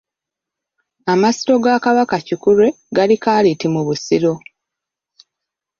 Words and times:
Amasiro 1.13 1.55
ga 1.63 1.75
Kabaka 1.83 2.15
Kikulwe 2.27 2.67
gali 2.95 3.15
Kkaaliiti 3.21 3.67
mu 3.73 3.81
Busiro. 3.87 4.33